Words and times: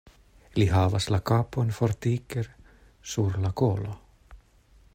Li 0.59 0.65
havas 0.71 1.05
la 1.15 1.19
kapon 1.31 1.69
fortike 1.79 2.45
sur 3.13 3.39
la 3.45 3.53
kolo. 3.63 3.93